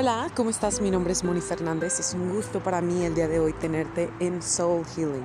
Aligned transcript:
Hola, 0.00 0.30
¿cómo 0.36 0.48
estás? 0.48 0.80
Mi 0.80 0.92
nombre 0.92 1.12
es 1.12 1.24
Moni 1.24 1.40
Fernández. 1.40 1.98
Es 1.98 2.14
un 2.14 2.32
gusto 2.32 2.62
para 2.62 2.80
mí 2.80 3.04
el 3.04 3.16
día 3.16 3.26
de 3.26 3.40
hoy 3.40 3.52
tenerte 3.52 4.08
en 4.20 4.40
Soul 4.40 4.86
Healing. 4.86 5.24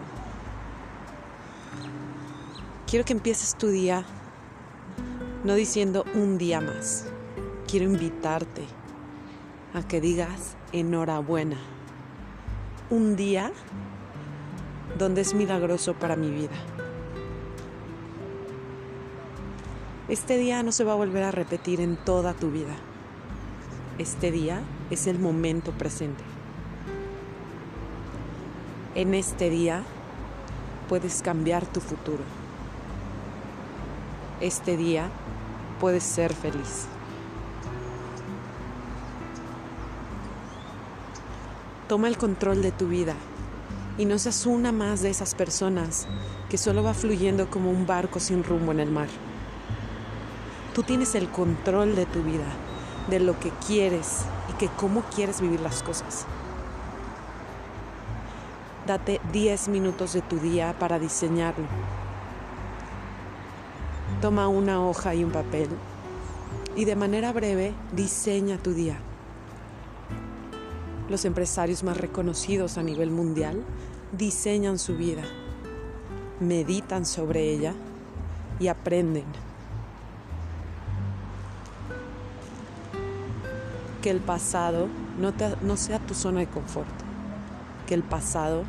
Quiero 2.88 3.06
que 3.06 3.14
empieces 3.14 3.54
tu 3.54 3.68
día 3.68 4.04
no 5.44 5.54
diciendo 5.54 6.06
un 6.16 6.40
día 6.40 6.60
más. 6.60 7.06
Quiero 7.70 7.86
invitarte 7.86 8.66
a 9.76 9.88
que 9.88 10.02
digas 10.02 10.58
enhorabuena. 10.72 11.58
Un 12.90 13.16
día 13.16 13.52
donde 14.98 15.22
es 15.22 15.36
milagroso 15.36 15.94
para 15.94 16.16
mi 16.16 16.32
vida. 16.32 16.56
Este 20.08 20.36
día 20.40 20.64
no 20.64 20.72
se 20.72 20.84
va 20.84 20.94
a 20.94 20.96
volver 20.96 21.22
a 21.26 21.30
repetir 21.30 21.80
en 21.80 21.96
toda 21.96 22.34
tu 22.34 22.50
vida. 22.50 22.76
Este 24.00 24.32
día 24.32 24.62
es 24.90 25.06
el 25.06 25.20
momento 25.20 25.72
presente. 25.72 26.24
En 28.96 29.14
este 29.14 29.52
día 29.52 29.84
puedes 30.90 31.22
cambiar 31.22 31.68
tu 31.68 31.80
futuro. 31.80 32.24
Este 34.42 34.78
día 34.78 35.10
puedes 35.80 36.02
ser 36.02 36.34
feliz. 36.34 36.88
Toma 41.88 42.08
el 42.08 42.18
control 42.18 42.64
de 42.64 42.72
tu 42.72 42.88
vida 42.88 43.14
y 44.00 44.06
no 44.06 44.18
seas 44.18 44.48
una 44.48 44.72
más 44.72 45.04
de 45.04 45.12
esas 45.12 45.36
personas 45.36 46.08
que 46.50 46.58
solo 46.58 46.82
va 46.82 46.96
fluyendo 46.96 47.48
como 47.52 47.70
un 47.70 47.86
barco 47.86 48.20
sin 48.20 48.44
rumbo 48.44 48.72
en 48.72 48.80
el 48.80 48.90
mar. 48.90 49.10
Tú 50.74 50.82
tienes 50.82 51.14
el 51.14 51.30
control 51.30 51.96
de 51.96 52.08
tu 52.08 52.24
vida, 52.24 52.48
de 53.10 53.20
lo 53.20 53.40
que 53.40 53.52
quieres 53.68 54.26
y 54.50 54.54
que 54.54 54.68
cómo 54.68 55.02
quieres 55.16 55.42
vivir 55.42 55.60
las 55.60 55.84
cosas. 55.84 56.26
Date 58.88 59.22
10 59.32 59.70
minutos 59.70 60.14
de 60.14 60.22
tu 60.22 60.38
día 60.40 60.76
para 60.78 61.00
diseñarlo. 61.00 61.66
Toma 64.22 64.48
una 64.48 64.86
hoja 64.86 65.16
y 65.16 65.24
un 65.24 65.32
papel 65.32 65.70
y 66.76 66.86
de 66.86 66.96
manera 66.96 67.32
breve 67.32 67.74
diseña 67.94 68.58
tu 68.58 68.74
día. 68.74 68.98
Los 71.10 71.26
empresarios 71.26 71.84
más 71.84 71.98
reconocidos 71.98 72.78
a 72.78 72.84
nivel 72.84 73.12
mundial 73.12 73.64
diseñan 74.12 74.80
su 74.80 74.96
vida, 74.96 75.24
meditan 76.40 77.06
sobre 77.06 77.52
ella 77.52 77.74
y 78.60 78.68
aprenden. 78.68 79.26
Que 84.04 84.12
el 84.12 84.20
pasado 84.20 84.88
no, 85.18 85.34
no 85.62 85.78
sea 85.78 85.98
tu 85.98 86.14
zona 86.14 86.42
de 86.42 86.48
confort, 86.48 86.94
que 87.88 87.96
el 87.96 88.04
pasado 88.04 88.64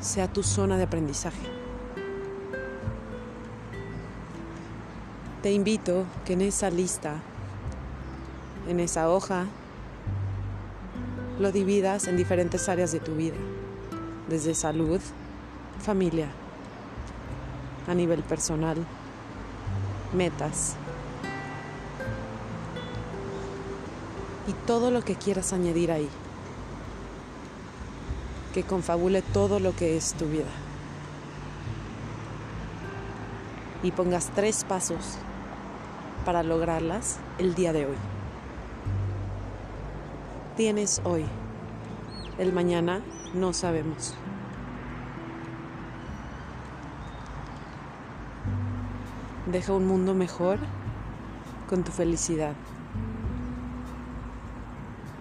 sea 0.00 0.26
tu 0.26 0.42
zona 0.42 0.76
de 0.76 0.84
aprendizaje. 0.84 1.46
Te 5.42 5.52
invito 5.52 6.04
que 6.24 6.32
en 6.32 6.40
esa 6.42 6.70
lista, 6.70 7.14
en 8.68 8.80
esa 8.80 9.08
hoja, 9.08 9.46
lo 11.38 11.52
dividas 11.52 12.08
en 12.08 12.16
diferentes 12.18 12.68
áreas 12.68 12.92
de 12.92 13.00
tu 13.00 13.14
vida, 13.14 13.36
desde 14.28 14.54
salud, 14.54 15.00
familia, 15.78 16.28
a 17.88 17.94
nivel 17.94 18.22
personal, 18.22 18.76
metas 20.14 20.76
y 24.50 24.52
todo 24.66 24.90
lo 24.90 25.02
que 25.02 25.14
quieras 25.14 25.52
añadir 25.52 25.92
ahí, 25.92 26.08
que 28.52 28.64
confabule 28.64 29.22
todo 29.22 29.60
lo 29.60 29.74
que 29.76 29.96
es 29.96 30.14
tu 30.14 30.26
vida 30.26 30.50
y 33.82 33.92
pongas 33.92 34.30
tres 34.34 34.64
pasos 34.64 35.16
para 36.24 36.42
lograrlas 36.42 37.18
el 37.38 37.54
día 37.54 37.72
de 37.72 37.86
hoy 37.86 37.96
tienes 40.60 41.00
hoy. 41.04 41.24
El 42.36 42.52
mañana 42.52 43.00
no 43.32 43.54
sabemos. 43.54 44.12
Deja 49.50 49.72
un 49.72 49.86
mundo 49.86 50.12
mejor 50.12 50.58
con 51.66 51.82
tu 51.82 51.90
felicidad. 51.92 52.52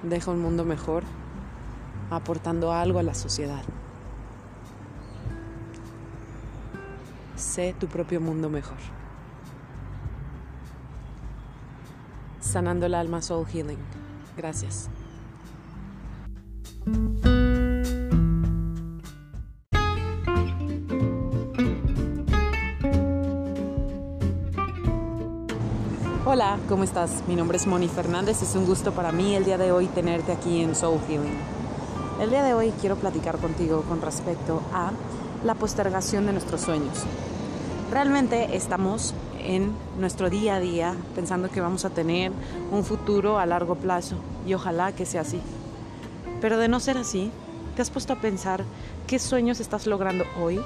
Deja 0.03 0.31
un 0.31 0.41
mundo 0.41 0.63
mejor 0.63 1.03
aportando 2.09 2.71
algo 2.71 2.99
a 2.99 3.03
la 3.03 3.13
sociedad. 3.13 3.63
Sé 7.35 7.75
tu 7.79 7.87
propio 7.87 8.19
mundo 8.21 8.49
mejor. 8.49 8.77
Sanando 12.39 12.85
el 12.85 12.95
alma 12.95 13.21
Soul 13.21 13.45
Healing. 13.45 13.77
Gracias. 14.35 14.89
Hola, 26.41 26.57
¿cómo 26.69 26.85
estás? 26.85 27.21
Mi 27.27 27.35
nombre 27.35 27.57
es 27.57 27.67
Moni 27.67 27.89
Fernández. 27.89 28.41
Es 28.41 28.55
un 28.55 28.65
gusto 28.65 28.93
para 28.93 29.11
mí 29.11 29.35
el 29.35 29.43
día 29.43 29.57
de 29.57 29.73
hoy 29.73 29.87
tenerte 29.87 30.31
aquí 30.31 30.61
en 30.61 30.73
Soul 30.73 31.01
Healing. 31.05 31.37
El 32.21 32.29
día 32.29 32.43
de 32.43 32.53
hoy 32.53 32.71
quiero 32.79 32.95
platicar 32.95 33.39
contigo 33.39 33.81
con 33.81 34.01
respecto 34.01 34.61
a 34.73 34.93
la 35.43 35.55
postergación 35.55 36.25
de 36.27 36.31
nuestros 36.31 36.61
sueños. 36.61 37.03
Realmente 37.91 38.55
estamos 38.55 39.13
en 39.37 39.73
nuestro 39.99 40.29
día 40.29 40.55
a 40.55 40.59
día 40.61 40.95
pensando 41.13 41.49
que 41.49 41.59
vamos 41.59 41.83
a 41.83 41.89
tener 41.89 42.31
un 42.71 42.85
futuro 42.85 43.37
a 43.37 43.45
largo 43.45 43.75
plazo 43.75 44.15
y 44.47 44.53
ojalá 44.53 44.93
que 44.93 45.05
sea 45.05 45.21
así. 45.23 45.41
Pero 46.39 46.57
de 46.57 46.69
no 46.69 46.79
ser 46.79 46.97
así, 46.97 47.31
¿te 47.75 47.81
has 47.81 47.89
puesto 47.89 48.13
a 48.13 48.21
pensar 48.21 48.63
qué 49.07 49.19
sueños 49.19 49.59
estás 49.59 49.87
logrando 49.87 50.23
hoy 50.41 50.61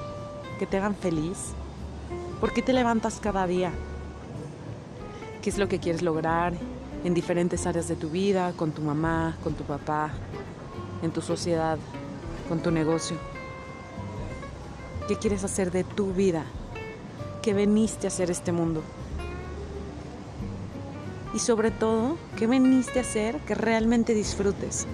que 0.60 0.68
te 0.68 0.78
hagan 0.78 0.94
feliz? 0.94 1.48
¿Por 2.40 2.54
qué 2.54 2.62
te 2.62 2.74
levantas 2.74 3.20
cada 3.20 3.48
día? 3.48 3.72
¿Qué 5.44 5.50
es 5.50 5.58
lo 5.58 5.68
que 5.68 5.80
quieres 5.80 6.02
lograr 6.02 6.54
en 7.04 7.14
diferentes 7.14 7.68
áreas 7.68 7.90
de 7.90 7.98
tu 7.98 8.10
vida, 8.10 8.54
con 8.54 8.72
tu 8.72 8.82
mamá, 8.82 9.38
con 9.44 9.56
tu 9.56 9.66
papá, 9.66 10.10
en 11.02 11.12
tu 11.12 11.20
sociedad, 11.20 11.78
con 12.48 12.62
tu 12.62 12.72
negocio? 12.72 13.18
¿Qué 15.10 15.18
quieres 15.18 15.44
hacer 15.44 15.70
de 15.70 15.84
tu 15.84 16.14
vida? 16.14 16.46
¿Qué 17.42 17.54
veniste 17.54 18.08
a 18.08 18.10
hacer 18.10 18.32
este 18.32 18.54
mundo? 18.54 18.82
Y 21.34 21.40
sobre 21.40 21.72
todo, 21.72 22.16
¿qué 22.38 22.48
veniste 22.48 23.00
a 23.00 23.02
hacer 23.02 23.38
que 23.40 23.54
realmente 23.54 24.14
disfrutes? 24.14 24.88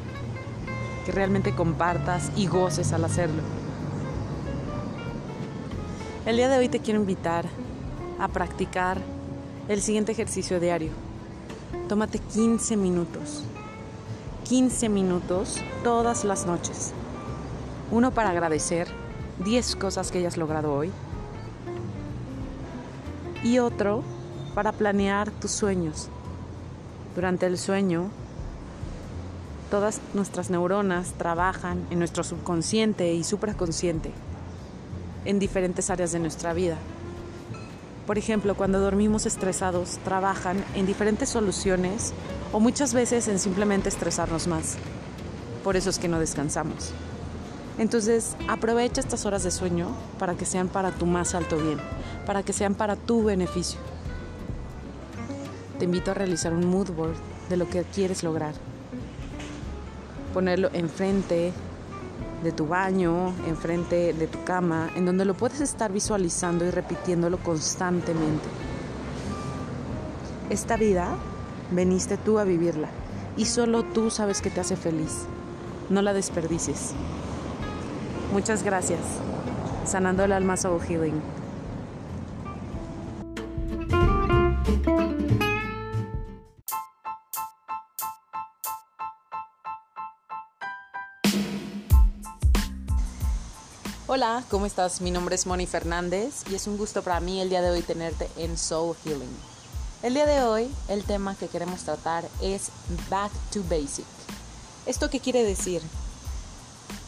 que 1.05 1.11
realmente 1.11 1.55
compartas 1.55 2.31
y 2.35 2.47
goces 2.47 2.91
al 2.91 3.05
hacerlo. 3.05 3.41
El 6.25 6.37
día 6.37 6.49
de 6.49 6.57
hoy 6.57 6.69
te 6.69 6.79
quiero 6.79 6.99
invitar 6.99 7.45
a 8.19 8.27
practicar 8.27 8.99
el 9.69 9.81
siguiente 9.81 10.11
ejercicio 10.11 10.59
diario. 10.59 10.89
Tómate 11.87 12.17
15 12.17 12.75
minutos. 12.75 13.43
15 14.49 14.89
minutos 14.89 15.57
todas 15.83 16.25
las 16.25 16.47
noches. 16.47 16.91
Uno 17.91 18.11
para 18.11 18.31
agradecer 18.31 18.87
10 19.45 19.75
cosas 19.75 20.11
que 20.11 20.17
hayas 20.17 20.37
logrado 20.37 20.73
hoy. 20.73 20.91
Y 23.43 23.59
otro 23.59 24.03
para 24.55 24.71
planear 24.71 25.29
tus 25.29 25.51
sueños. 25.51 26.09
Durante 27.15 27.45
el 27.45 27.57
sueño 27.57 28.09
Todas 29.69 30.01
nuestras 30.15 30.49
neuronas 30.49 31.13
trabajan 31.13 31.85
en 31.91 31.99
nuestro 31.99 32.23
subconsciente 32.23 33.13
y 33.13 33.23
supraconsciente 33.23 34.11
en 35.25 35.37
diferentes 35.37 35.91
áreas 35.91 36.11
de 36.11 36.17
nuestra 36.17 36.53
vida. 36.53 36.75
Por 38.09 38.17
ejemplo, 38.17 38.55
cuando 38.55 38.79
dormimos 38.79 39.27
estresados, 39.27 39.99
trabajan 40.03 40.65
en 40.73 40.87
diferentes 40.87 41.29
soluciones 41.29 42.11
o 42.51 42.59
muchas 42.59 42.91
veces 42.91 43.27
en 43.27 43.37
simplemente 43.37 43.87
estresarnos 43.87 44.47
más. 44.47 44.77
Por 45.63 45.75
eso 45.75 45.91
es 45.91 45.99
que 45.99 46.07
no 46.07 46.17
descansamos. 46.17 46.91
Entonces, 47.77 48.35
aprovecha 48.47 48.99
estas 48.99 49.27
horas 49.27 49.43
de 49.43 49.51
sueño 49.51 49.95
para 50.17 50.33
que 50.33 50.45
sean 50.45 50.69
para 50.69 50.89
tu 50.89 51.05
más 51.05 51.35
alto 51.35 51.57
bien, 51.57 51.77
para 52.25 52.41
que 52.41 52.51
sean 52.51 52.73
para 52.73 52.95
tu 52.95 53.25
beneficio. 53.25 53.79
Te 55.77 55.85
invito 55.85 56.09
a 56.09 56.15
realizar 56.15 56.51
un 56.51 56.65
mood 56.65 56.89
board 56.89 57.15
de 57.47 57.57
lo 57.57 57.69
que 57.69 57.83
quieres 57.83 58.23
lograr 58.23 58.55
ponerlo 60.33 60.69
enfrente 60.73 61.51
de 62.43 62.51
tu 62.51 62.67
baño, 62.67 63.33
enfrente 63.47 64.13
de 64.13 64.27
tu 64.27 64.43
cama, 64.43 64.89
en 64.95 65.05
donde 65.05 65.25
lo 65.25 65.33
puedes 65.33 65.61
estar 65.61 65.91
visualizando 65.91 66.65
y 66.65 66.71
repitiéndolo 66.71 67.37
constantemente. 67.37 68.47
Esta 70.49 70.77
vida 70.77 71.15
veniste 71.71 72.17
tú 72.17 72.39
a 72.39 72.43
vivirla 72.43 72.89
y 73.37 73.45
solo 73.45 73.83
tú 73.83 74.09
sabes 74.09 74.41
que 74.41 74.49
te 74.49 74.61
hace 74.61 74.75
feliz. 74.75 75.25
No 75.89 76.01
la 76.01 76.13
desperdicies. 76.13 76.93
Muchas 78.31 78.63
gracias. 78.63 79.01
Sanando 79.85 80.23
el 80.23 80.31
alma 80.31 80.57
Soul 80.57 80.81
Healing. 80.81 81.38
Hola, 94.21 94.43
¿cómo 94.49 94.65
estás? 94.65 94.99
Mi 94.99 95.11
nombre 95.11 95.35
es 95.35 95.47
Moni 95.47 95.65
Fernández 95.65 96.43
y 96.51 96.55
es 96.55 96.67
un 96.67 96.77
gusto 96.77 97.01
para 97.03 97.21
mí 97.21 97.39
el 97.39 97.47
día 97.47 97.61
de 97.61 97.71
hoy 97.71 97.81
tenerte 97.81 98.29
en 98.35 98.57
Soul 98.57 98.93
Healing. 99.05 99.33
El 100.03 100.13
día 100.13 100.25
de 100.25 100.43
hoy 100.43 100.69
el 100.89 101.05
tema 101.05 101.35
que 101.35 101.47
queremos 101.47 101.83
tratar 101.83 102.27
es 102.41 102.67
Back 103.09 103.31
to 103.53 103.63
Basic. 103.69 104.03
¿Esto 104.85 105.09
qué 105.09 105.21
quiere 105.21 105.45
decir? 105.45 105.81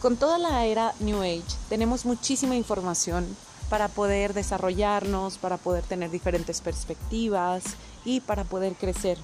Con 0.00 0.16
toda 0.16 0.38
la 0.38 0.64
era 0.64 0.94
New 1.00 1.20
Age 1.20 1.44
tenemos 1.68 2.06
muchísima 2.06 2.56
información 2.56 3.26
para 3.68 3.88
poder 3.88 4.32
desarrollarnos, 4.32 5.36
para 5.36 5.58
poder 5.58 5.84
tener 5.84 6.10
diferentes 6.10 6.62
perspectivas 6.62 7.62
y 8.06 8.22
para 8.22 8.44
poder 8.44 8.72
crecer. 8.72 9.18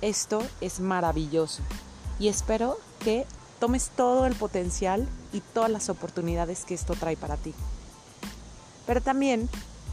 Esto 0.00 0.40
es 0.60 0.78
maravilloso 0.78 1.62
y 2.20 2.28
espero 2.28 2.78
que 3.00 3.26
tomes 3.58 3.90
todo 3.96 4.26
el 4.26 4.34
potencial 4.34 5.08
y 5.32 5.40
todas 5.40 5.70
las 5.70 5.88
oportunidades 5.88 6.64
que 6.64 6.74
esto 6.74 6.94
trae 6.94 7.16
para 7.16 7.36
ti. 7.36 7.54
Pero 8.86 9.00
también 9.00 9.48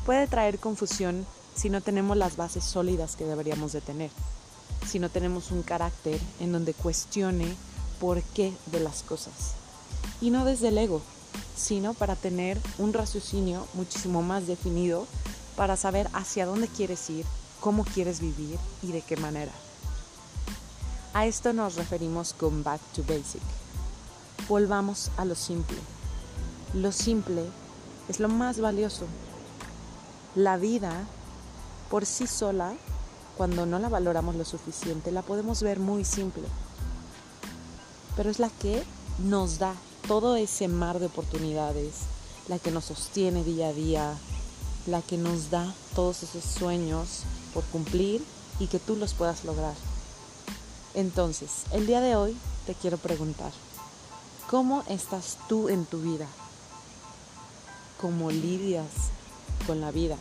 puede 0.06 0.28
traer 0.28 0.60
confusión 0.60 1.26
si 1.56 1.70
no 1.70 1.82
tenemos 1.82 2.18
las 2.18 2.36
bases 2.36 2.64
sólidas 2.64 3.16
que 3.16 3.26
deberíamos 3.26 3.74
de 3.74 3.82
tener, 3.82 4.12
si 4.88 5.00
no 5.00 5.10
tenemos 5.10 5.52
un 5.52 5.64
carácter 5.64 6.20
en 6.40 6.52
donde 6.52 6.74
cuestione 6.74 7.56
por 8.00 8.22
qué 8.22 8.54
de 8.68 8.80
las 8.80 9.04
cosas. 9.04 9.54
Y 10.22 10.30
no 10.30 10.46
desde 10.46 10.70
el 10.70 10.78
ego, 10.78 11.02
sino 11.56 11.94
para 11.94 12.16
tener 12.16 12.60
un 12.78 12.94
raciocinio 12.94 13.66
muchísimo 13.74 14.22
más 14.22 14.48
definido 14.48 15.08
para 15.56 15.78
saber 15.78 16.10
hacia 16.14 16.46
dónde 16.46 16.68
quieres 16.68 17.10
ir, 17.10 17.26
cómo 17.60 17.86
quieres 17.86 18.20
vivir 18.20 18.58
y 18.82 18.92
de 18.92 19.02
qué 19.02 19.16
manera. 19.18 19.52
A 21.16 21.28
esto 21.28 21.54
nos 21.54 21.76
referimos 21.76 22.34
con 22.34 22.64
Back 22.64 22.82
to 22.96 23.04
Basic. 23.04 23.42
Volvamos 24.50 25.12
a 25.16 25.26
lo 25.26 25.36
simple. 25.36 25.78
Lo 26.74 26.92
simple 26.92 27.44
es 28.10 28.20
lo 28.20 28.30
más 28.30 28.60
valioso. 28.60 29.06
La 30.34 30.58
vida, 30.58 30.92
por 31.92 32.08
sí 32.08 32.26
sola, 32.26 32.74
cuando 33.38 33.68
no 33.68 33.78
la 33.78 33.90
valoramos 33.90 34.36
lo 34.36 34.44
suficiente, 34.44 35.12
la 35.12 35.22
podemos 35.22 35.62
ver 35.62 35.80
muy 35.80 36.04
simple. 36.04 36.46
Pero 38.16 38.32
es 38.32 38.40
la 38.40 38.50
que 38.50 38.84
nos 39.20 39.60
da 39.60 39.76
todo 40.08 40.36
ese 40.36 40.68
mar 40.68 40.98
de 40.98 41.06
oportunidades, 41.06 41.94
la 42.48 42.58
que 42.58 42.72
nos 42.72 42.86
sostiene 42.86 43.44
día 43.44 43.68
a 43.68 43.74
día, 43.74 44.14
la 44.88 45.04
que 45.04 45.20
nos 45.20 45.52
da 45.52 45.72
todos 45.94 46.24
esos 46.24 46.44
sueños 46.44 47.20
por 47.54 47.64
cumplir 47.66 48.26
y 48.60 48.66
que 48.66 48.80
tú 48.80 48.96
los 48.96 49.14
puedas 49.14 49.46
lograr. 49.46 49.76
Entonces, 50.96 51.64
el 51.72 51.88
día 51.88 52.02
de 52.02 52.16
hoy 52.16 52.38
te 52.68 52.76
quiero 52.76 52.98
preguntar, 52.98 53.52
¿cómo 54.50 54.84
estás 54.88 55.40
tú 55.50 55.70
en 55.70 55.86
tu 55.86 56.00
vida? 56.00 56.28
¿Cómo 58.00 58.30
lidias 58.30 58.92
con 59.66 59.82
la 59.82 59.90
vida? 59.90 60.18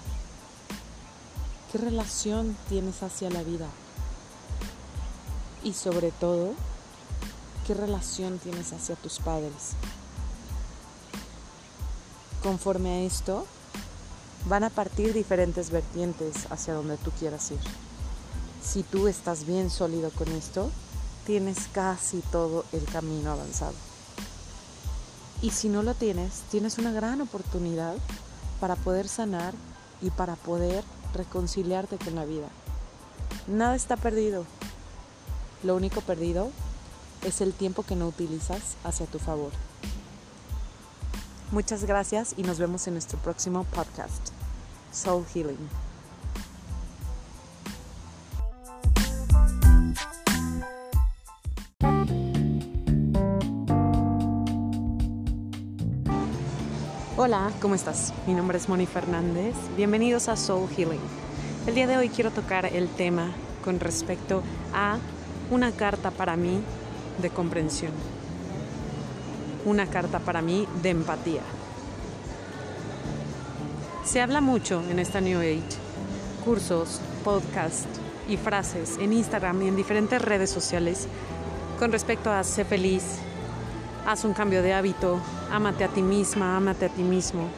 ¿Qué 1.71 1.77
relación 1.77 2.57
tienes 2.71 3.03
hacia 3.03 3.29
la 3.29 3.43
vida? 3.43 3.67
Y 5.63 5.75
sobre 5.75 6.11
todo, 6.11 6.55
¿qué 7.67 7.75
relación 7.75 8.39
tienes 8.39 8.73
hacia 8.73 8.97
tus 8.97 9.19
padres? 9.19 9.73
Conforme 12.43 12.91
a 12.91 13.01
esto, 13.01 13.47
van 14.47 14.65
a 14.65 14.71
partir 14.71 15.13
diferentes 15.13 15.71
vertientes 15.71 16.51
hacia 16.51 16.73
donde 16.73 16.97
tú 16.97 17.11
quieras 17.11 17.51
ir. 17.51 17.61
Si 18.63 18.83
tú 18.83 19.09
estás 19.09 19.45
bien 19.45 19.71
sólido 19.71 20.11
con 20.11 20.29
esto, 20.29 20.71
tienes 21.27 21.69
casi 21.73 22.21
todo 22.31 22.65
el 22.73 22.85
camino 22.85 23.33
avanzado. 23.33 23.75
Y 25.43 25.51
si 25.51 25.69
no 25.69 25.83
lo 25.83 25.95
tienes, 25.95 26.43
tienes 26.51 26.79
una 26.79 26.93
gran 26.93 27.21
oportunidad 27.21 27.97
para 28.61 28.77
poder 28.77 29.09
sanar 29.09 29.55
y 30.01 30.11
para 30.11 30.37
poder 30.37 30.85
reconciliarte 31.15 31.99
con 31.99 32.15
la 32.15 32.25
vida. 32.25 32.49
Nada 33.49 33.75
está 33.75 33.97
perdido. 33.97 34.47
Lo 35.65 35.75
único 35.75 36.01
perdido 36.01 36.51
es 37.23 37.41
el 37.41 37.53
tiempo 37.53 37.83
que 37.83 37.97
no 37.97 38.07
utilizas 38.07 38.77
hacia 38.85 39.07
tu 39.07 39.19
favor. 39.19 39.51
Muchas 41.51 41.85
gracias 41.85 42.35
y 42.37 42.45
nos 42.45 42.59
vemos 42.59 42.87
en 42.87 42.95
nuestro 42.95 43.19
próximo 43.19 43.65
podcast, 43.65 44.29
Soul 44.93 45.27
Healing. 45.35 45.82
Hola, 57.15 57.51
¿cómo 57.61 57.75
estás? 57.75 58.15
Mi 58.27 58.33
nombre 58.33 58.57
es 58.57 58.71
Moni 58.71 58.87
Fernández. 58.87 59.55
Bienvenidos 59.77 60.31
a 60.31 60.37
Soul 60.37 60.67
Healing. 60.71 60.99
El 61.67 61.75
día 61.75 61.87
de 61.87 61.99
hoy 61.99 62.09
quiero 62.09 62.31
tocar 62.31 62.65
el 62.65 62.89
tema 62.89 63.33
con 63.63 63.81
respecto 63.81 64.43
a 64.73 64.97
una 65.51 65.73
carta 65.73 66.11
para 66.11 66.37
mí 66.37 66.63
de 67.21 67.29
comprensión. 67.29 67.93
Una 69.67 69.87
carta 69.89 70.21
para 70.21 70.41
mí 70.41 70.67
de 70.81 70.89
empatía. 70.89 71.43
Se 74.07 74.23
habla 74.23 74.41
mucho 74.41 74.83
en 74.89 74.99
esta 74.99 75.21
New 75.21 75.41
Age, 75.41 75.61
cursos, 76.47 77.03
podcasts 77.23 78.01
y 78.27 78.39
frases 78.39 78.97
en 78.99 79.13
Instagram 79.13 79.61
y 79.61 79.69
en 79.69 79.77
diferentes 79.77 80.23
redes 80.23 80.49
sociales 80.49 81.07
con 81.79 81.93
respecto 81.93 82.31
a 82.31 82.43
ser 82.43 82.65
feliz, 82.65 83.19
haz 84.07 84.25
un 84.25 84.33
cambio 84.33 84.63
de 84.63 84.73
hábito, 84.73 85.21
ámate 85.53 85.85
a 85.85 85.89
ti 85.89 86.03
misma, 86.03 86.57
ámate 86.57 86.87
a 86.87 86.89
ti 86.89 87.03
mismo. 87.03 87.49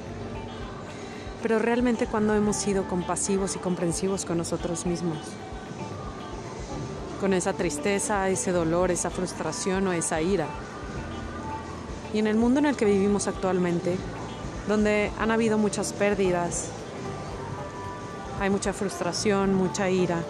Pero 1.42 1.58
realmente 1.58 2.06
cuando 2.06 2.34
hemos 2.34 2.56
sido 2.56 2.88
compasivos 2.88 3.56
y 3.56 3.58
comprensivos 3.58 4.24
con 4.24 4.38
nosotros 4.38 4.84
mismos, 4.86 5.18
con 7.20 7.32
esa 7.32 7.52
tristeza, 7.52 8.28
ese 8.28 8.52
dolor, 8.52 8.90
esa 8.90 9.10
frustración 9.10 9.86
o 9.86 9.92
esa 9.92 10.20
ira. 10.20 10.46
Y 12.12 12.18
en 12.18 12.26
el 12.26 12.36
mundo 12.36 12.60
en 12.60 12.66
el 12.66 12.76
que 12.76 12.84
vivimos 12.84 13.28
actualmente, 13.28 13.96
donde 14.68 15.10
han 15.18 15.30
habido 15.30 15.56
muchas 15.56 15.92
pérdidas, 15.92 16.68
hay 18.40 18.50
mucha 18.50 18.72
frustración, 18.72 19.54
mucha 19.54 19.88
ira, 19.88 20.22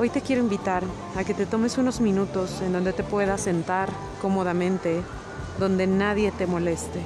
Hoy 0.00 0.08
te 0.08 0.22
quiero 0.22 0.40
invitar 0.40 0.82
a 1.14 1.24
que 1.24 1.34
te 1.34 1.44
tomes 1.44 1.76
unos 1.76 2.00
minutos 2.00 2.62
en 2.62 2.72
donde 2.72 2.94
te 2.94 3.02
puedas 3.02 3.42
sentar 3.42 3.90
cómodamente, 4.22 5.02
donde 5.60 5.86
nadie 5.86 6.32
te 6.32 6.46
moleste. 6.46 7.00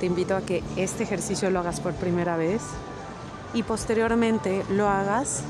Te 0.00 0.06
invito 0.06 0.36
a 0.36 0.42
que 0.42 0.62
este 0.76 1.04
ejercicio 1.04 1.50
lo 1.50 1.60
hagas 1.60 1.80
por 1.80 1.94
primera 1.94 2.36
vez 2.36 2.60
y 3.54 3.62
posteriormente 3.62 4.64
lo 4.70 4.88
hagas 4.88 5.42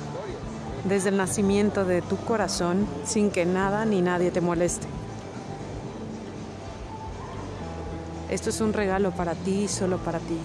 desde 0.84 1.08
el 1.08 1.16
nacimiento 1.16 1.84
de 1.84 2.02
tu 2.02 2.16
corazón 2.18 2.86
sin 3.04 3.30
que 3.30 3.44
nada 3.46 3.84
ni 3.84 4.02
nadie 4.02 4.30
te 4.30 4.40
moleste. 4.40 4.86
Esto 8.30 8.50
es 8.50 8.60
un 8.60 8.74
regalo 8.74 9.10
para 9.12 9.34
ti, 9.34 9.66
solo 9.66 9.96
para 9.96 10.18
ti. 10.18 10.38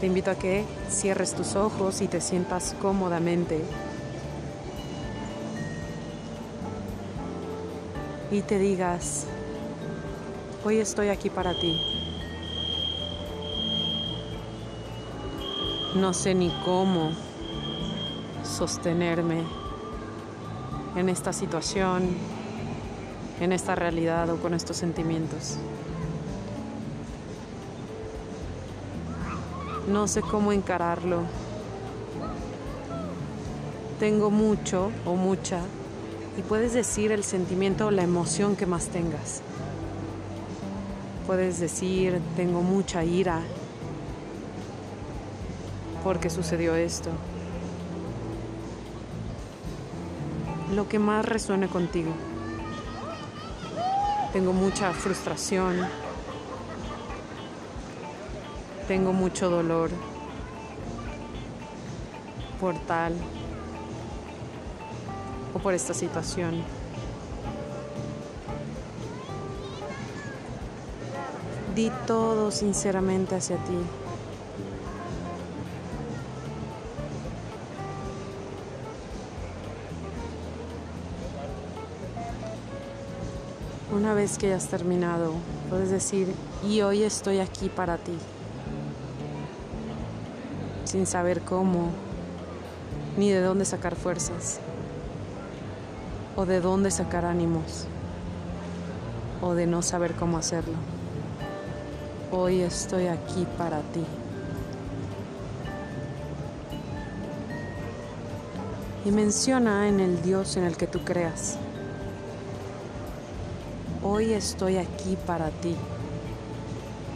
Te 0.00 0.06
invito 0.06 0.30
a 0.30 0.34
que 0.34 0.64
cierres 0.90 1.32
tus 1.32 1.56
ojos 1.56 2.02
y 2.02 2.08
te 2.08 2.20
sientas 2.20 2.76
cómodamente. 2.82 3.62
Y 8.30 8.42
te 8.42 8.58
digas, 8.58 9.26
hoy 10.64 10.78
estoy 10.78 11.08
aquí 11.08 11.30
para 11.30 11.52
ti. 11.54 11.80
No 15.94 16.12
sé 16.12 16.34
ni 16.34 16.50
cómo 16.64 17.12
sostenerme 18.42 19.44
en 20.96 21.08
esta 21.08 21.32
situación, 21.32 22.16
en 23.40 23.52
esta 23.52 23.74
realidad 23.74 24.30
o 24.30 24.36
con 24.36 24.54
estos 24.54 24.76
sentimientos. 24.76 25.58
no 29.86 30.08
sé 30.08 30.22
cómo 30.22 30.52
encararlo. 30.52 31.22
Tengo 33.98 34.30
mucho 34.30 34.90
o 35.04 35.14
mucha 35.14 35.60
y 36.36 36.42
puedes 36.42 36.72
decir 36.72 37.12
el 37.12 37.24
sentimiento 37.24 37.86
o 37.86 37.90
la 37.90 38.02
emoción 38.02 38.56
que 38.56 38.66
más 38.66 38.88
tengas. 38.88 39.42
Puedes 41.26 41.58
decir, 41.58 42.20
tengo 42.36 42.62
mucha 42.62 43.04
ira 43.04 43.40
porque 46.02 46.28
sucedió 46.28 46.74
esto. 46.74 47.10
lo 50.74 50.88
que 50.88 50.98
más 50.98 51.24
resuene 51.24 51.68
contigo. 51.68 52.12
Tengo 54.32 54.52
mucha 54.52 54.92
frustración, 54.92 55.76
tengo 58.88 59.12
mucho 59.12 59.48
dolor 59.48 59.90
por 62.60 62.74
tal 62.86 63.14
por 65.58 65.74
esta 65.74 65.94
situación. 65.94 66.62
Di 71.74 71.90
todo 72.06 72.50
sinceramente 72.50 73.34
hacia 73.34 73.56
ti. 73.56 73.78
Una 83.92 84.12
vez 84.12 84.38
que 84.38 84.46
hayas 84.46 84.66
terminado, 84.66 85.32
puedes 85.70 85.90
decir, 85.90 86.34
y 86.68 86.82
hoy 86.82 87.04
estoy 87.04 87.38
aquí 87.38 87.68
para 87.68 87.96
ti, 87.96 88.18
sin 90.84 91.06
saber 91.06 91.42
cómo, 91.42 91.90
ni 93.16 93.30
de 93.30 93.40
dónde 93.40 93.64
sacar 93.64 93.94
fuerzas, 93.94 94.58
o 96.36 96.46
de 96.46 96.60
dónde 96.60 96.90
sacar 96.90 97.24
ánimos, 97.24 97.86
o 99.42 99.54
de 99.54 99.66
no 99.66 99.82
saber 99.82 100.14
cómo 100.14 100.38
hacerlo. 100.38 100.74
Hoy 102.32 102.62
estoy 102.62 103.06
aquí 103.06 103.46
para 103.56 103.80
ti. 103.80 104.04
Y 109.04 109.10
menciona 109.10 109.88
en 109.88 110.00
el 110.00 110.22
Dios 110.22 110.56
en 110.56 110.64
el 110.64 110.76
que 110.76 110.86
tú 110.86 111.00
creas 111.00 111.58
hoy 114.04 114.34
estoy 114.34 114.76
aquí 114.76 115.16
para 115.26 115.48
ti. 115.48 115.74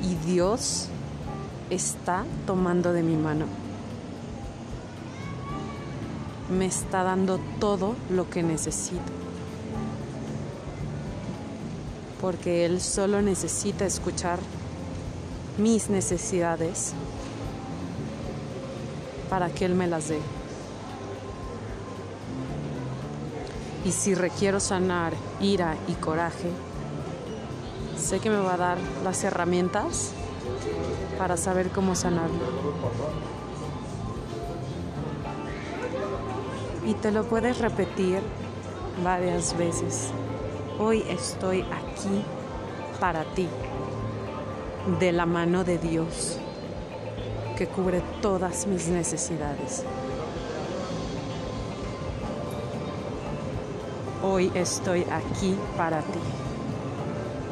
Y 0.03 0.15
Dios 0.27 0.89
está 1.71 2.25
tomando 2.47 2.93
de 2.93 3.03
mi 3.03 3.15
mano. 3.15 3.45
Me 6.51 6.67
está 6.67 7.03
dando 7.03 7.39
todo 7.61 7.95
lo 8.11 8.31
que 8.31 8.43
necesito. 8.43 9.13
Porque 12.21 12.65
Él 12.65 12.81
solo 12.81 13.23
necesita 13.23 13.85
escuchar 13.85 14.39
mis 15.59 15.91
necesidades 15.91 16.95
para 19.29 19.51
que 19.51 19.65
Él 19.65 19.75
me 19.75 19.87
las 19.87 20.09
dé. 20.09 20.21
Y 23.85 23.93
si 23.93 24.15
requiero 24.15 24.61
sanar 24.61 25.13
ira 25.41 25.77
y 25.87 25.95
coraje, 25.95 26.51
sé 27.97 28.21
que 28.21 28.31
me 28.31 28.39
va 28.39 28.55
a 28.55 28.57
dar 28.57 28.79
las 29.05 29.25
herramientas 29.25 30.13
para 31.19 31.37
saber 31.37 31.71
cómo 31.71 31.95
sanarlo. 31.95 33.38
Y 36.89 36.95
te 36.95 37.13
lo 37.13 37.25
puedes 37.25 37.59
repetir 37.59 38.21
varias 39.05 39.55
veces. 39.59 40.09
Hoy 40.79 41.05
estoy 41.11 41.61
aquí 41.61 42.25
para 42.99 43.25
ti, 43.35 43.47
de 44.99 45.13
la 45.13 45.27
mano 45.27 45.65
de 45.65 45.77
Dios, 45.77 46.39
que 47.59 47.67
cubre 47.67 48.01
todas 48.23 48.67
mis 48.67 48.89
necesidades. 48.89 49.85
Hoy 54.23 54.51
estoy 54.55 55.05
aquí 55.13 55.59
para 55.77 56.01
ti 56.01 56.21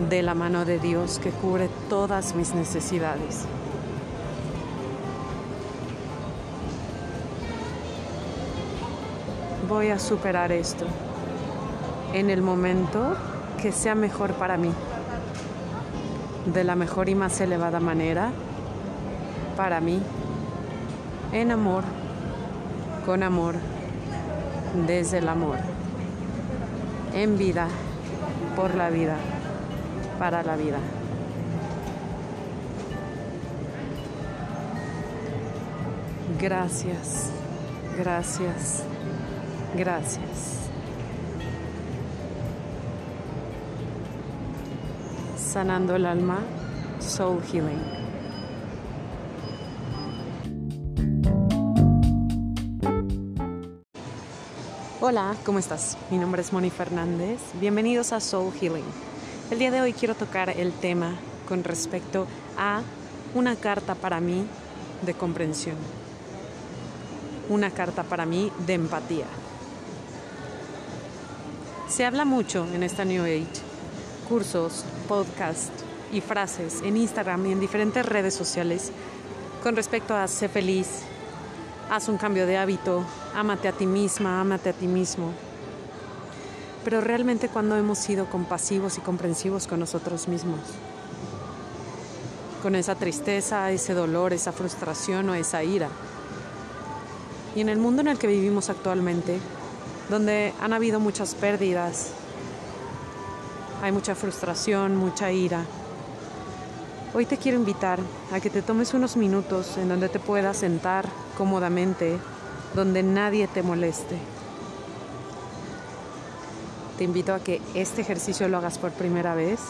de 0.09 0.23
la 0.23 0.35
mano 0.35 0.65
de 0.65 0.79
Dios 0.79 1.19
que 1.19 1.31
cubre 1.31 1.69
todas 1.91 2.35
mis 2.35 2.55
necesidades. 2.55 3.45
Voy 9.69 9.91
a 9.91 9.99
superar 9.99 10.53
esto 10.53 10.87
en 12.13 12.31
el 12.31 12.43
momento 12.43 13.17
que 13.61 13.73
sea 13.73 13.95
mejor 13.95 14.35
para 14.35 14.57
mí, 14.57 14.73
de 16.53 16.65
la 16.65 16.77
mejor 16.77 17.09
y 17.09 17.15
más 17.15 17.41
elevada 17.41 17.81
manera, 17.81 18.31
para 19.57 19.81
mí, 19.81 20.01
en 21.33 21.51
amor, 21.51 21.85
con 23.05 23.23
amor, 23.23 23.55
desde 24.87 25.19
el 25.19 25.29
amor, 25.29 25.59
en 27.15 27.37
vida, 27.37 27.69
por 28.55 28.75
la 28.75 28.91
vida 28.91 29.17
para 30.19 30.43
la 30.43 30.57
vida. 30.57 30.79
Gracias, 36.41 37.31
gracias, 37.99 38.83
gracias. 39.77 40.69
Sanando 45.37 45.95
el 45.95 46.07
alma, 46.07 46.41
Soul 46.99 47.43
Healing. 47.43 47.97
Hola, 55.01 55.37
¿cómo 55.45 55.59
estás? 55.59 55.97
Mi 56.11 56.19
nombre 56.19 56.43
es 56.43 56.53
Moni 56.53 56.71
Fernández. 56.71 57.39
Bienvenidos 57.61 58.13
a 58.13 58.21
Soul 58.21 58.53
Healing 58.53 58.85
el 59.51 59.61
día 59.61 59.71
de 59.71 59.81
hoy 59.81 59.93
quiero 59.93 60.17
tocar 60.17 60.51
el 60.51 60.73
tema 60.73 61.15
con 61.49 61.63
respecto 61.63 62.27
a 62.59 62.83
una 63.35 63.55
carta 63.55 63.95
para 63.95 64.21
mí 64.21 64.45
de 65.03 65.15
comprensión, 65.15 65.77
una 67.49 67.71
carta 67.71 68.03
para 68.03 68.27
mí 68.27 68.51
de 68.67 68.75
empatía. 68.75 69.27
Se 71.89 72.05
habla 72.05 72.25
mucho 72.25 72.67
en 72.75 72.83
esta 72.83 73.05
New 73.05 73.23
Age, 73.23 73.47
cursos, 74.29 74.85
podcasts 75.07 75.85
y 76.13 76.21
frases 76.21 76.83
en 76.83 76.97
Instagram 76.97 77.47
y 77.47 77.53
en 77.53 77.61
diferentes 77.61 78.05
redes 78.05 78.35
sociales 78.35 78.91
con 79.63 79.77
respecto 79.77 80.15
a 80.15 80.27
ser 80.27 80.51
feliz, 80.51 81.03
haz 81.91 82.09
un 82.09 82.19
cambio 82.19 82.47
de 82.47 82.57
hábito, 82.57 83.05
ámate 83.35 83.69
a 83.69 83.73
ti 83.73 83.87
misma, 83.87 84.41
ámate 84.41 84.71
a 84.71 84.73
ti 84.73 84.89
mismo. 84.89 85.33
Pero 86.85 87.01
realmente 87.01 87.49
cuando 87.49 87.77
hemos 87.77 87.99
sido 87.99 88.27
compasivos 88.27 88.99
y 88.99 89.01
comprensivos 89.01 89.69
con 89.69 89.79
nosotros 89.79 90.27
mismos, 90.27 90.61
con 92.63 92.75
esa 92.75 92.97
tristeza, 92.97 93.71
ese 93.71 93.95
dolor, 93.95 94.33
esa 94.33 94.53
frustración 94.53 95.29
o 95.31 95.35
esa 95.35 95.63
ira. 95.63 95.89
Y 97.55 97.61
en 97.61 97.69
el 97.69 97.79
mundo 97.79 98.03
en 98.03 98.09
el 98.09 98.19
que 98.19 98.27
vivimos 98.27 98.71
actualmente, 98.71 99.39
donde 100.09 100.53
han 100.61 100.73
habido 100.73 101.01
muchas 101.01 101.35
pérdidas, 101.35 102.11
hay 103.83 103.93
mucha 103.93 104.15
frustración, 104.15 104.97
mucha 104.97 105.33
ira, 105.33 105.65
hoy 107.15 107.27
te 107.27 107.37
quiero 107.37 107.59
invitar 107.59 107.99
a 108.33 108.41
que 108.41 108.51
te 108.51 108.63
tomes 108.63 108.95
unos 108.95 109.17
minutos 109.17 109.79
en 109.79 109.89
donde 109.89 110.09
te 110.09 110.19
puedas 110.19 110.59
sentar 110.59 111.09
cómodamente, 111.37 112.19
donde 112.75 113.03
nadie 113.03 113.49
te 113.49 113.63
moleste. 113.63 114.17
Te 116.99 117.05
invito 117.05 117.35
a 117.35 117.41
que 117.41 117.61
este 117.75 118.01
ejercicio 118.01 118.49
lo 118.49 118.59
hagas 118.59 118.79
por 118.79 118.91
primera 118.93 119.35
vez 119.35 119.61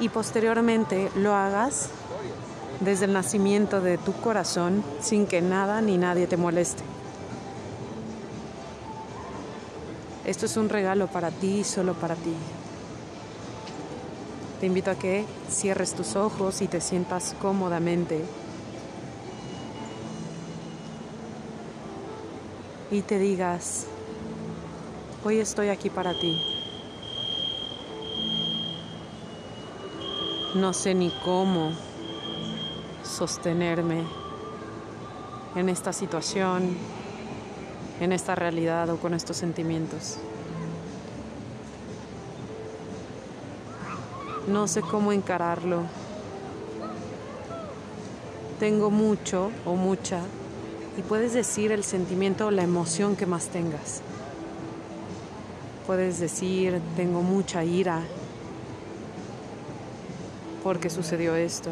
y 0.00 0.08
posteriormente 0.08 1.10
lo 1.16 1.34
hagas 1.34 1.88
desde 2.80 3.06
el 3.06 3.12
nacimiento 3.12 3.80
de 3.80 3.98
tu 3.98 4.12
corazón 4.12 4.82
sin 5.00 5.26
que 5.26 5.40
nada 5.40 5.80
ni 5.80 5.96
nadie 5.96 6.26
te 6.26 6.36
moleste. 6.36 6.82
Esto 10.24 10.46
es 10.46 10.56
un 10.56 10.68
regalo 10.68 11.06
para 11.06 11.30
ti 11.30 11.60
y 11.60 11.64
solo 11.64 11.94
para 11.94 12.14
ti. 12.14 12.34
Te 14.60 14.66
invito 14.66 14.90
a 14.90 14.94
que 14.94 15.24
cierres 15.50 15.94
tus 15.94 16.16
ojos 16.16 16.62
y 16.62 16.68
te 16.68 16.80
sientas 16.80 17.34
cómodamente 17.40 18.24
y 22.90 23.02
te 23.02 23.18
digas, 23.18 23.86
Hoy 25.26 25.40
estoy 25.40 25.70
aquí 25.70 25.88
para 25.88 26.12
ti. 26.12 26.38
No 30.54 30.74
sé 30.74 30.94
ni 30.94 31.10
cómo 31.24 31.72
sostenerme 33.02 34.04
en 35.56 35.70
esta 35.70 35.94
situación, 35.94 36.76
en 38.00 38.12
esta 38.12 38.34
realidad 38.34 38.90
o 38.90 38.96
con 38.96 39.14
estos 39.14 39.36
sentimientos. 39.36 40.18
No 44.46 44.68
sé 44.68 44.82
cómo 44.82 45.12
encararlo. 45.12 45.82
Tengo 48.60 48.90
mucho 48.90 49.50
o 49.64 49.74
mucha 49.74 50.20
y 50.98 51.02
puedes 51.02 51.32
decir 51.32 51.72
el 51.72 51.82
sentimiento 51.82 52.46
o 52.46 52.50
la 52.50 52.62
emoción 52.62 53.16
que 53.16 53.26
más 53.26 53.48
tengas. 53.48 54.02
Puedes 55.86 56.18
decir, 56.20 56.80
tengo 56.96 57.22
mucha 57.22 57.64
ira 57.64 58.02
porque 60.62 60.88
sucedió 60.88 61.34
esto. 61.36 61.70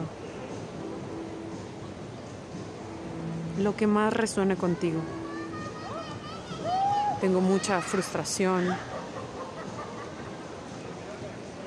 Lo 3.58 3.76
que 3.76 3.86
más 3.86 4.12
resuene 4.12 4.56
contigo. 4.56 5.00
Tengo 7.22 7.40
mucha 7.40 7.80
frustración. 7.80 8.76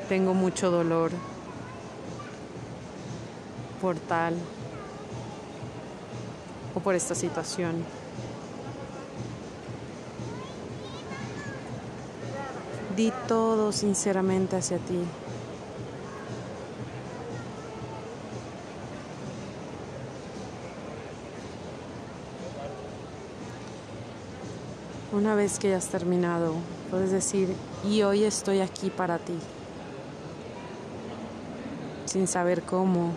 Tengo 0.10 0.34
mucho 0.34 0.70
dolor 0.70 1.12
por 3.82 3.96
tal 3.96 4.36
o 6.76 6.82
por 6.82 6.94
esta 6.94 7.16
situación. 7.16 7.86
Di 12.98 13.14
todo 13.26 13.72
sinceramente 13.72 14.58
hacia 14.58 14.78
ti. 14.80 15.00
Una 25.16 25.34
vez 25.34 25.60
que 25.60 25.68
hayas 25.68 25.88
terminado, 25.88 26.56
puedes 26.92 27.10
decir, 27.10 27.56
y 27.86 28.02
hoy 28.02 28.26
estoy 28.26 28.60
aquí 28.60 28.90
para 28.90 29.18
ti, 29.18 29.40
sin 32.04 32.28
saber 32.28 32.64
cómo, 32.64 33.14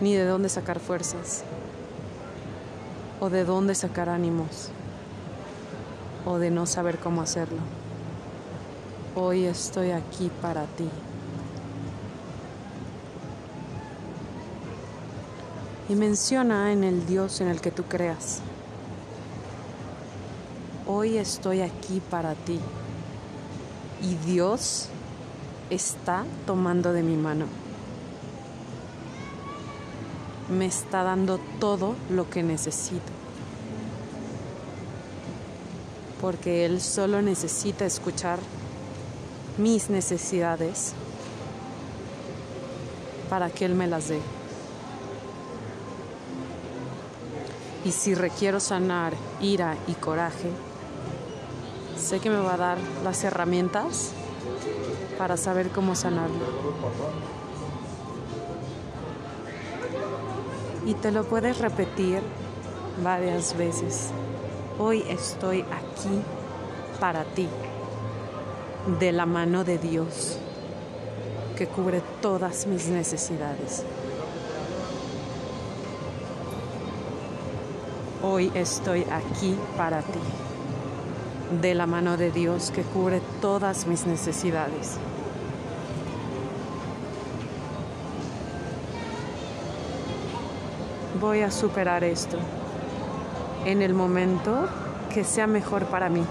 ni 0.00 0.14
de 0.14 0.24
dónde 0.24 0.48
sacar 0.48 0.78
fuerzas, 0.78 1.42
o 3.18 3.28
de 3.28 3.44
dónde 3.44 3.74
sacar 3.74 4.08
ánimos, 4.08 4.70
o 6.24 6.38
de 6.38 6.52
no 6.52 6.64
saber 6.64 6.98
cómo 6.98 7.22
hacerlo. 7.22 7.58
Hoy 9.16 9.46
estoy 9.46 9.90
aquí 9.90 10.30
para 10.40 10.62
ti. 10.66 10.88
Y 15.88 15.96
menciona 15.96 16.70
en 16.70 16.84
el 16.84 17.04
Dios 17.04 17.40
en 17.40 17.48
el 17.48 17.60
que 17.60 17.72
tú 17.72 17.82
creas. 17.82 18.42
Hoy 21.00 21.16
estoy 21.16 21.60
aquí 21.60 22.02
para 22.10 22.34
ti. 22.34 22.58
Y 24.02 24.16
Dios 24.26 24.88
está 25.70 26.24
tomando 26.44 26.92
de 26.92 27.04
mi 27.04 27.14
mano. 27.14 27.46
Me 30.48 30.66
está 30.66 31.04
dando 31.04 31.38
todo 31.60 31.94
lo 32.10 32.28
que 32.28 32.42
necesito. 32.42 33.12
Porque 36.20 36.64
Él 36.64 36.80
solo 36.80 37.22
necesita 37.22 37.86
escuchar 37.86 38.40
mis 39.56 39.90
necesidades 39.90 40.94
para 43.30 43.50
que 43.50 43.66
Él 43.66 43.76
me 43.76 43.86
las 43.86 44.08
dé. 44.08 44.18
Y 47.84 47.92
si 47.92 48.16
requiero 48.16 48.58
sanar 48.58 49.12
ira 49.40 49.76
y 49.86 49.92
coraje, 49.94 50.50
sé 52.08 52.20
que 52.20 52.30
me 52.30 52.40
va 52.40 52.54
a 52.54 52.56
dar 52.56 52.78
las 53.04 53.22
herramientas 53.22 54.12
para 55.18 55.36
saber 55.36 55.68
cómo 55.68 55.94
sanarlo. 55.94 56.38
Y 60.86 60.94
te 60.94 61.12
lo 61.12 61.24
puedes 61.24 61.58
repetir 61.58 62.22
varias 63.04 63.58
veces. 63.58 64.08
Hoy 64.78 65.04
estoy 65.10 65.60
aquí 65.60 66.22
para 66.98 67.24
ti 67.24 67.46
de 68.98 69.12
la 69.12 69.26
mano 69.26 69.64
de 69.64 69.76
Dios 69.76 70.38
que 71.58 71.66
cubre 71.66 72.00
todas 72.22 72.66
mis 72.66 72.88
necesidades. 72.88 73.84
Hoy 78.22 78.50
estoy 78.54 79.04
aquí 79.12 79.58
para 79.76 80.00
ti, 80.00 80.20
de 81.60 81.74
la 81.74 81.86
mano 81.86 82.16
de 82.16 82.30
Dios 82.30 82.70
que 82.70 82.82
cubre 82.82 83.20
todas 83.40 83.86
mis 83.86 84.06
necesidades. 84.06 84.98
Voy 91.20 91.40
a 91.42 91.50
superar 91.50 92.04
esto 92.04 92.38
en 93.64 93.82
el 93.82 93.92
momento 93.92 94.68
que 95.12 95.24
sea 95.24 95.46
mejor 95.46 95.86
para 95.86 96.08
mí 96.08 96.24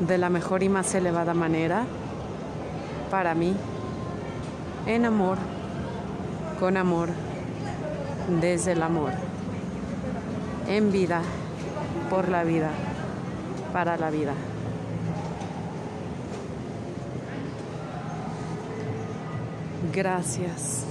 de 0.00 0.16
la 0.16 0.30
mejor 0.30 0.62
y 0.62 0.68
más 0.68 0.94
elevada 0.94 1.34
manera 1.34 1.84
para 3.10 3.34
mí, 3.34 3.54
en 4.86 5.04
amor, 5.04 5.36
con 6.58 6.76
amor, 6.76 7.08
desde 8.40 8.72
el 8.72 8.82
amor, 8.82 9.10
en 10.68 10.92
vida, 10.92 11.22
por 12.08 12.28
la 12.28 12.44
vida, 12.44 12.70
para 13.72 13.96
la 13.96 14.10
vida. 14.10 14.34
Gracias, 19.92 20.84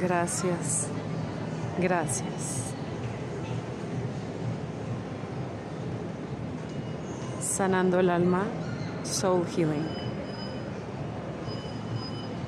gracias, 0.00 0.88
gracias. 1.78 2.60
sanando 7.60 8.00
el 8.00 8.08
alma, 8.08 8.44
soul 9.04 9.44
healing. 9.54 9.86